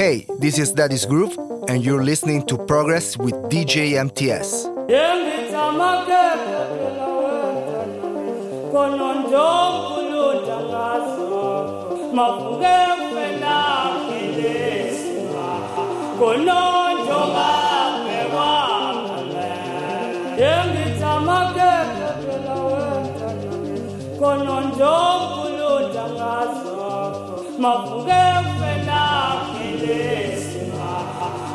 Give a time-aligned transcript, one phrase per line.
[0.00, 1.36] Hey, this is Daddy's Groove,
[1.68, 4.64] and you're listening to Progress with DJ MTS.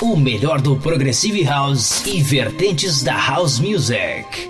[0.00, 4.47] o melhor do Progressive House e vertentes da House Music.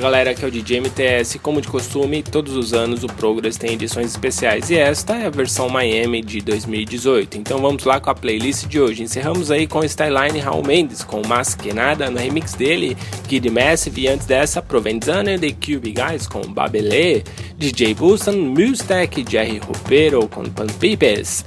[0.00, 1.38] Galera, aqui é o DJ MTS.
[1.38, 5.30] Como de costume, todos os anos o Progress tem edições especiais e esta é a
[5.30, 7.36] versão Miami de 2018.
[7.36, 9.02] Então vamos lá com a playlist de hoje.
[9.02, 12.96] Encerramos aí com Styline Raul Mendes com Mas Que Nada no remix dele,
[13.28, 17.22] Kid Massive e antes dessa Provenzano e The Cube Guys com Babelé,
[17.58, 21.44] DJ Bustan, Mustec, Jerry Rupero com Pampipes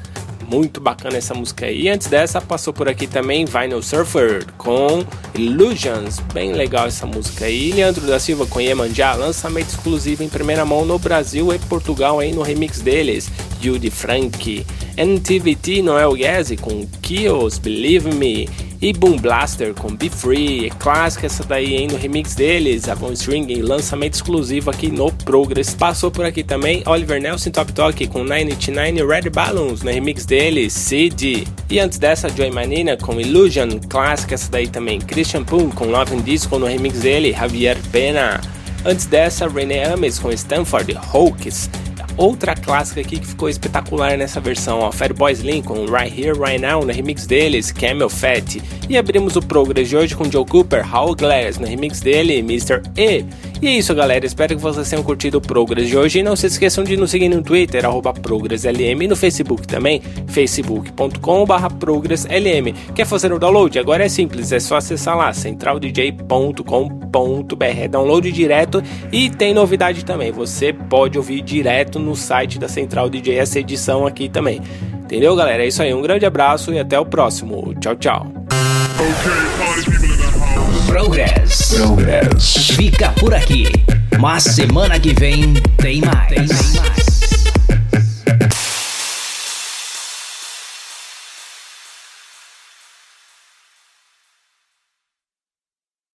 [0.47, 1.83] muito bacana essa música aí.
[1.83, 5.03] E antes dessa, passou por aqui também Vinyl Surfer com
[5.35, 7.71] Illusions, bem legal essa música aí.
[7.71, 12.31] Leandro da Silva com Iemanjá, lançamento exclusivo em primeira mão no Brasil e Portugal aí
[12.31, 13.29] no remix deles.
[13.61, 14.65] Judy Frank,
[14.97, 18.49] NTVT Noel Yazzie com Kills, Believe Me.
[18.83, 22.93] E Boom Blaster com Be Free, é clássica essa daí, hein, no remix deles, a
[22.93, 25.73] Von String, lançamento exclusivo aqui no Progress.
[25.73, 30.73] Passou por aqui também Oliver Nelson Top Talk com 99 Red Balloons, no remix deles,
[30.73, 31.45] CD.
[31.69, 36.17] E antes dessa, Joy Manina com Illusion, clássica essa daí também, Christian Poon com Love
[36.17, 38.41] and Disco no remix dele, Javier Pena.
[38.83, 41.69] Antes dessa, René Ames com Stanford Hawks.
[42.15, 44.91] Outra clássica aqui que ficou espetacular nessa versão, ó,
[45.31, 48.61] Slim com Right Here, Right Now, no remix deles, Camel Fat.
[48.87, 52.81] E abrimos o Progress de hoje com Joe Cooper, How Glass, no remix dele, Mr.
[52.95, 53.25] E.
[53.61, 54.25] E é isso, galera.
[54.25, 56.19] Espero que vocês tenham curtido o Progress de hoje.
[56.19, 57.85] E não se esqueçam de nos seguir no Twitter,
[58.21, 62.73] ProgressLM, e no Facebook também, facebook.com.br ProgressLM.
[62.93, 63.79] Quer fazer o download?
[63.79, 67.63] Agora é simples, é só acessar lá, centraldj.com.br.
[67.63, 70.31] É download direto e tem novidade também.
[70.31, 74.61] Você pode ouvir direto no site da Central DJ essa edição aqui também.
[75.03, 75.63] Entendeu, galera?
[75.63, 75.93] É isso aí.
[75.93, 77.73] Um grande abraço e até o próximo.
[77.79, 78.27] Tchau, tchau.
[80.87, 81.75] Progress.
[81.75, 82.75] Progress.
[82.75, 83.67] Fica por aqui.
[84.19, 86.27] Mas semana que vem tem mais.
[86.29, 87.02] Tem mais.